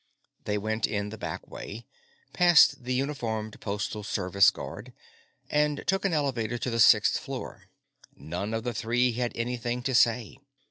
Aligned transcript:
They 0.45 0.57
went 0.57 0.87
in 0.87 1.09
the 1.09 1.17
back 1.19 1.47
way, 1.47 1.85
past 2.33 2.85
the 2.85 2.95
uniformed 2.95 3.61
Postal 3.61 4.03
Service 4.03 4.49
guard, 4.49 4.93
and 5.47 5.83
took 5.85 6.05
an 6.05 6.11
elevator 6.11 6.57
to 6.57 6.71
the 6.71 6.79
sixth 6.79 7.19
floor. 7.19 7.65
None 8.15 8.55
of 8.55 8.63
the 8.63 8.73
three 8.73 9.11
had 9.11 9.31
anything 9.35 9.83
to 9.83 9.93
say. 9.93 10.39